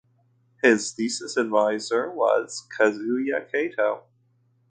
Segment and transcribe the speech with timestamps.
[0.63, 4.05] His thesis advisor was Kazuya Kato.